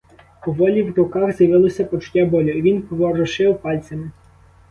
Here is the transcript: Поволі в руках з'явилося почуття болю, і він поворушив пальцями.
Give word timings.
Поволі 0.45 0.83
в 0.83 0.95
руках 0.97 1.31
з'явилося 1.31 1.85
почуття 1.85 2.25
болю, 2.25 2.49
і 2.49 2.61
він 2.61 2.81
поворушив 2.81 3.59
пальцями. 3.61 4.11